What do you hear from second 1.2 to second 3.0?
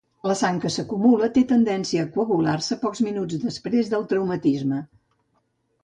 té la tendència de coagular-se